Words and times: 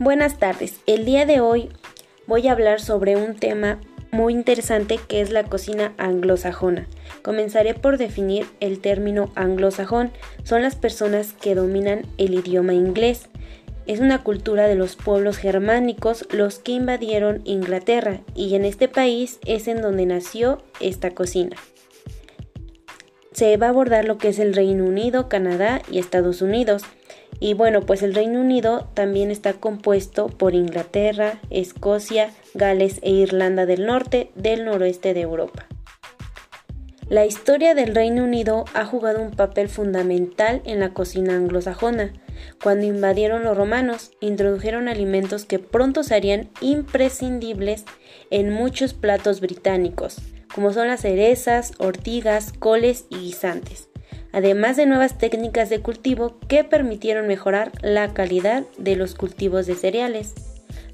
Buenas 0.00 0.38
tardes. 0.38 0.80
El 0.86 1.04
día 1.04 1.26
de 1.26 1.40
hoy 1.40 1.68
voy 2.26 2.48
a 2.48 2.52
hablar 2.52 2.80
sobre 2.80 3.18
un 3.18 3.36
tema 3.36 3.78
muy 4.10 4.32
interesante 4.32 4.98
que 5.06 5.20
es 5.20 5.30
la 5.30 5.44
cocina 5.44 5.92
anglosajona. 5.98 6.86
Comenzaré 7.20 7.74
por 7.74 7.98
definir 7.98 8.46
el 8.60 8.80
término 8.80 9.30
anglosajón. 9.34 10.10
Son 10.42 10.62
las 10.62 10.74
personas 10.74 11.34
que 11.34 11.54
dominan 11.54 12.06
el 12.16 12.32
idioma 12.32 12.72
inglés. 12.72 13.28
Es 13.86 14.00
una 14.00 14.22
cultura 14.22 14.68
de 14.68 14.74
los 14.74 14.96
pueblos 14.96 15.36
germánicos 15.36 16.26
los 16.30 16.60
que 16.60 16.72
invadieron 16.72 17.42
Inglaterra 17.44 18.22
y 18.34 18.54
en 18.54 18.64
este 18.64 18.88
país 18.88 19.38
es 19.44 19.68
en 19.68 19.82
donde 19.82 20.06
nació 20.06 20.62
esta 20.80 21.10
cocina. 21.10 21.58
Se 23.32 23.54
va 23.58 23.66
a 23.66 23.68
abordar 23.68 24.06
lo 24.06 24.16
que 24.16 24.28
es 24.28 24.38
el 24.38 24.54
Reino 24.54 24.86
Unido, 24.86 25.28
Canadá 25.28 25.82
y 25.90 25.98
Estados 25.98 26.40
Unidos. 26.40 26.84
Y 27.40 27.54
bueno, 27.54 27.80
pues 27.80 28.02
el 28.02 28.14
Reino 28.14 28.40
Unido 28.40 28.86
también 28.92 29.30
está 29.30 29.54
compuesto 29.54 30.28
por 30.28 30.54
Inglaterra, 30.54 31.40
Escocia, 31.48 32.30
Gales 32.52 33.00
e 33.02 33.10
Irlanda 33.10 33.64
del 33.64 33.86
Norte 33.86 34.30
del 34.34 34.66
noroeste 34.66 35.14
de 35.14 35.22
Europa. 35.22 35.66
La 37.08 37.26
historia 37.26 37.74
del 37.74 37.94
Reino 37.94 38.22
Unido 38.22 38.66
ha 38.74 38.84
jugado 38.84 39.20
un 39.20 39.32
papel 39.32 39.68
fundamental 39.68 40.60
en 40.64 40.78
la 40.78 40.92
cocina 40.92 41.34
anglosajona. 41.34 42.12
Cuando 42.62 42.86
invadieron 42.86 43.42
los 43.42 43.56
romanos, 43.56 44.12
introdujeron 44.20 44.86
alimentos 44.86 45.44
que 45.44 45.58
pronto 45.58 46.04
serían 46.04 46.50
imprescindibles 46.60 47.84
en 48.30 48.52
muchos 48.52 48.94
platos 48.94 49.40
británicos, 49.40 50.18
como 50.54 50.72
son 50.72 50.86
las 50.88 51.00
cerezas, 51.00 51.72
ortigas, 51.78 52.52
coles 52.52 53.06
y 53.10 53.16
guisantes 53.16 53.89
además 54.32 54.76
de 54.76 54.86
nuevas 54.86 55.18
técnicas 55.18 55.68
de 55.70 55.80
cultivo 55.80 56.36
que 56.48 56.64
permitieron 56.64 57.26
mejorar 57.26 57.72
la 57.82 58.14
calidad 58.14 58.64
de 58.78 58.96
los 58.96 59.14
cultivos 59.14 59.66
de 59.66 59.74
cereales. 59.74 60.32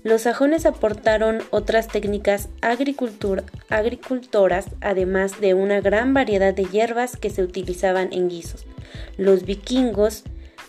Los 0.02 0.22
sajones 0.22 0.66
aportaron 0.66 1.38
otras 1.50 1.86
técnicas 1.88 2.48
agricultoras, 2.60 4.66
además 4.80 5.40
de 5.40 5.54
una 5.54 5.80
gran 5.80 6.12
variedad 6.14 6.54
de 6.54 6.64
hierbas 6.64 7.16
que 7.16 7.30
se 7.30 7.42
utilizaban 7.42 8.12
en 8.12 8.28
guisos. 8.28 8.66
Los 9.16 9.44
vikingos 9.44 10.22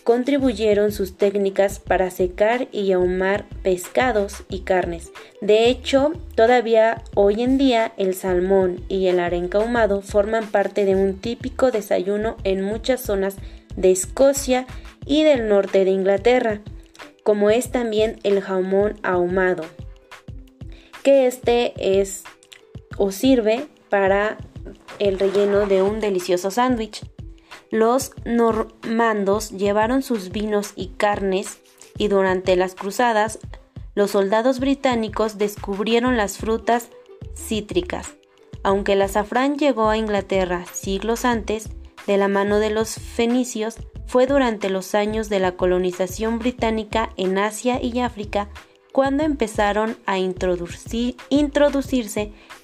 contribuyeron 0.08 0.94
sus 0.94 1.18
técnicas 1.18 1.82
para 1.82 2.10
secar 2.12 2.70
y 2.72 2.94
ahumar 2.94 3.46
pescados 3.62 4.46
y 4.48 4.62
carnes. 4.62 5.12
De 5.42 5.68
hecho, 5.68 6.14
todavía 6.34 7.04
hoy 7.14 7.44
en 7.44 7.58
día 7.58 7.92
el 7.98 8.16
salmón 8.16 8.86
y 8.88 9.08
el 9.08 9.20
arenque 9.20 9.58
ahumado 9.58 10.02
forman 10.02 10.48
parte 10.48 10.86
de 10.86 10.96
un 10.96 11.20
típico 11.20 11.72
desayuno 11.72 12.38
en 12.46 12.64
muchas 12.64 13.02
zonas 13.02 13.36
de 13.76 13.92
Escocia 13.92 14.66
y 15.06 15.26
del 15.26 15.50
norte 15.50 15.84
de 15.84 15.92
Inglaterra, 15.92 16.62
como 17.24 17.50
es 17.50 17.70
también 17.70 18.18
el 18.24 18.40
jamón 18.40 18.98
ahumado, 19.04 19.66
que 21.04 21.28
este 21.28 21.74
es 22.00 22.24
o 22.98 23.12
sirve 23.12 23.68
para 23.90 24.38
el 25.00 25.20
relleno 25.20 25.66
de 25.66 25.82
un 25.82 26.00
delicioso 26.00 26.50
sándwich. 26.50 27.04
Los 27.70 28.12
normandos 28.26 29.52
llevaron 29.52 30.02
sus 30.02 30.30
vinos 30.30 30.74
y 30.76 30.90
carnes 30.90 31.60
y 31.98 32.08
durante 32.08 32.56
las 32.56 32.76
cruzadas 32.76 33.40
los 33.96 34.12
soldados 34.12 34.60
británicos 34.60 35.38
descubrieron 35.38 36.18
las 36.18 36.38
frutas 36.38 36.90
cítricas. 37.36 38.16
Aunque 38.64 38.94
el 38.94 39.02
azafrán 39.02 39.58
llegó 39.58 39.90
a 39.90 39.98
Inglaterra 39.98 40.66
siglos 40.72 41.26
antes, 41.26 41.70
de 42.06 42.18
la 42.18 42.28
mano 42.28 42.60
de 42.60 42.70
los 42.70 42.96
fenicios, 42.96 43.76
fue 44.06 44.28
durante 44.28 44.70
los 44.70 44.96
años 44.96 45.30
de 45.30 45.40
la 45.40 45.54
colonización 45.54 46.40
británica 46.40 47.10
en 47.18 47.38
Asia 47.38 47.82
y 47.84 48.00
África 48.00 48.50
cuando 48.94 49.24
empezaron 49.24 49.98
a 50.06 50.18
introducirse 50.18 51.18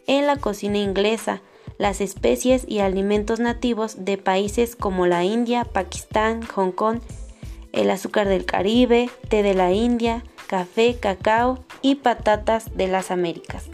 en 0.07 0.27
la 0.27 0.37
cocina 0.37 0.77
inglesa 0.77 1.41
las 1.77 2.01
especies 2.01 2.65
y 2.67 2.79
alimentos 2.79 3.39
nativos 3.39 4.05
de 4.05 4.17
países 4.17 4.75
como 4.75 5.07
la 5.07 5.23
India, 5.23 5.65
Pakistán, 5.65 6.41
Hong 6.47 6.71
Kong, 6.71 6.99
el 7.71 7.89
azúcar 7.89 8.27
del 8.27 8.45
Caribe, 8.45 9.09
té 9.29 9.43
de 9.43 9.53
la 9.53 9.71
India, 9.71 10.23
café, 10.47 10.97
cacao 10.99 11.63
y 11.81 11.95
patatas 11.95 12.75
de 12.77 12.87
las 12.87 13.11
Américas. 13.11 13.69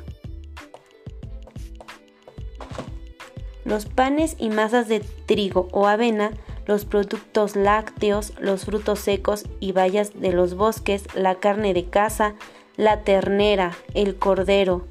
Los 3.65 3.85
panes 3.85 4.35
y 4.39 4.49
masas 4.49 4.87
de 4.87 5.01
trigo 5.01 5.67
o 5.71 5.85
avena, 5.85 6.31
los 6.65 6.85
productos 6.85 7.55
lácteos, 7.55 8.33
los 8.39 8.65
frutos 8.65 8.99
secos 8.99 9.45
y 9.59 9.73
bayas 9.73 10.19
de 10.19 10.31
los 10.31 10.55
bosques, 10.55 11.03
la 11.13 11.35
carne 11.35 11.73
de 11.73 11.85
caza, 11.85 12.35
la 12.77 13.03
ternera, 13.03 13.77
el 13.93 14.15
cordero 14.15 14.87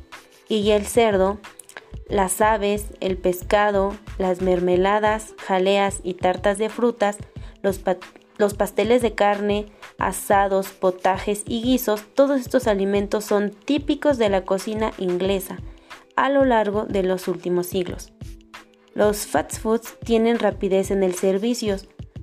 y 0.48 0.70
el 0.70 0.86
cerdo 0.86 1.38
las 2.08 2.40
aves, 2.40 2.86
el 3.00 3.18
pescado, 3.18 3.94
las 4.18 4.40
mermeladas, 4.40 5.34
jaleas 5.46 6.00
y 6.02 6.14
tartas 6.14 6.58
de 6.58 6.68
frutas, 6.68 7.18
los, 7.62 7.78
pasteles 8.54 9.02
de 9.02 9.14
carne, 9.14 9.66
asados, 9.98 10.68
potajes 10.68 11.42
y 11.46 11.62
guisos, 11.62 12.04
todos 12.14 12.40
estos 12.40 12.66
alimentos 12.66 13.24
son 13.24 13.50
típicos 13.50 14.16
de 14.16 14.30
la 14.30 14.44
cocina 14.44 14.92
inglesa 14.98 15.58
a 16.16 16.30
lo 16.30 16.44
largo 16.44 16.84
de 16.84 17.02
los 17.02 17.28
últimos 17.28 17.66
siglos. 17.66 18.12
Los 18.94 19.26
fast 19.26 19.60
foods 19.60 19.96
tienen 20.04 20.40
rapidez 20.40 20.90
en 20.90 21.04
el 21.04 21.14
servicio, 21.14 21.76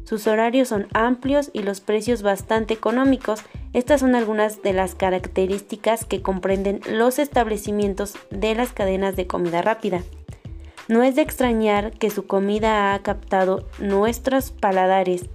sus 0.06 0.28
horarios 0.28 0.68
son 0.68 0.88
amplios 0.94 1.50
y 1.52 1.64
los 1.64 1.82
precios 1.82 2.22
bastante 2.22 2.76
económicos. 2.76 3.42
Estas 3.74 4.02
son 4.02 4.14
algunas 4.14 4.62
de 4.62 4.72
las 4.72 4.94
características 4.94 6.06
que 6.06 6.22
comprenden 6.22 6.80
los 6.88 7.18
establecimientos 7.18 8.14
de 8.30 8.54
las 8.54 8.72
cadenas 8.72 9.16
de 9.16 9.26
comida 9.26 9.64
rápida. 9.64 10.04
No 10.88 11.02
es 11.02 11.16
de 11.16 11.24
extrañar 11.24 11.92
que 11.92 12.12
su 12.12 12.28
comida 12.28 12.94
ha 12.94 13.02
captado 13.02 13.68
nuestros 13.80 14.52
paladares 14.52 15.26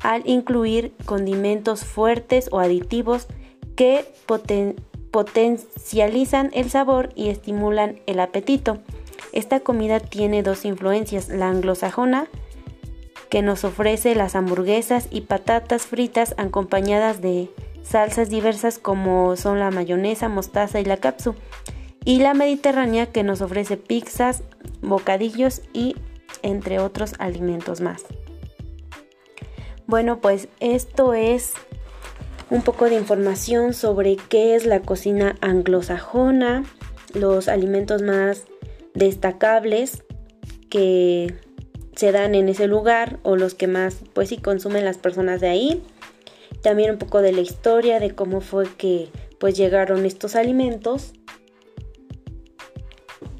al 0.00 0.28
incluir 0.28 0.92
condimentos 1.04 1.84
fuertes 1.84 2.48
o 2.50 2.58
aditivos 2.58 3.28
que 3.76 4.04
potencializan 5.12 6.50
el 6.54 6.70
sabor 6.70 7.10
y 7.14 7.28
estimulan 7.28 8.00
el 8.06 8.18
apetito. 8.18 8.78
Esta 9.32 9.60
comida 9.60 10.00
tiene 10.00 10.42
dos 10.42 10.64
influencias, 10.64 11.28
la 11.28 11.48
anglosajona 11.48 12.26
que 13.32 13.40
nos 13.40 13.64
ofrece 13.64 14.14
las 14.14 14.36
hamburguesas 14.36 15.08
y 15.10 15.22
patatas 15.22 15.86
fritas 15.86 16.34
acompañadas 16.36 17.22
de 17.22 17.48
salsas 17.82 18.28
diversas 18.28 18.78
como 18.78 19.36
son 19.36 19.58
la 19.58 19.70
mayonesa, 19.70 20.28
mostaza 20.28 20.80
y 20.80 20.84
la 20.84 20.98
capsu. 20.98 21.34
Y 22.04 22.18
la 22.18 22.34
mediterránea 22.34 23.06
que 23.06 23.22
nos 23.22 23.40
ofrece 23.40 23.78
pizzas, 23.78 24.42
bocadillos 24.82 25.62
y 25.72 25.96
entre 26.42 26.78
otros 26.78 27.14
alimentos 27.20 27.80
más. 27.80 28.04
Bueno, 29.86 30.20
pues 30.20 30.48
esto 30.60 31.14
es 31.14 31.54
un 32.50 32.60
poco 32.60 32.84
de 32.84 32.96
información 32.96 33.72
sobre 33.72 34.16
qué 34.16 34.54
es 34.56 34.66
la 34.66 34.80
cocina 34.80 35.36
anglosajona, 35.40 36.64
los 37.14 37.48
alimentos 37.48 38.02
más 38.02 38.44
destacables 38.92 40.04
que 40.68 41.34
se 41.96 42.12
dan 42.12 42.34
en 42.34 42.48
ese 42.48 42.66
lugar 42.66 43.18
o 43.22 43.36
los 43.36 43.54
que 43.54 43.66
más 43.66 43.98
pues 44.12 44.28
sí 44.30 44.38
consumen 44.38 44.84
las 44.84 44.98
personas 44.98 45.40
de 45.40 45.48
ahí. 45.48 45.82
También 46.62 46.92
un 46.92 46.98
poco 46.98 47.22
de 47.22 47.32
la 47.32 47.40
historia 47.40 48.00
de 48.00 48.14
cómo 48.14 48.40
fue 48.40 48.66
que 48.76 49.08
pues 49.38 49.56
llegaron 49.56 50.06
estos 50.06 50.36
alimentos. 50.36 51.12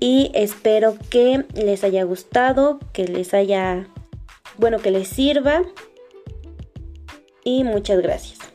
Y 0.00 0.32
espero 0.34 0.96
que 1.10 1.44
les 1.54 1.84
haya 1.84 2.02
gustado, 2.02 2.80
que 2.92 3.04
les 3.04 3.34
haya, 3.34 3.86
bueno, 4.58 4.78
que 4.78 4.90
les 4.90 5.06
sirva. 5.06 5.62
Y 7.44 7.62
muchas 7.62 8.02
gracias. 8.02 8.51